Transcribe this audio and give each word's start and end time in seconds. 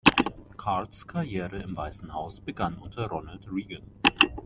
Cards 0.57 1.03
Karriere 1.07 1.61
im 1.61 1.77
Weißen 1.77 2.11
Haus 2.11 2.39
begann 2.41 2.79
unter 2.79 3.05
Ronald 3.05 3.47
Reagan. 3.51 3.83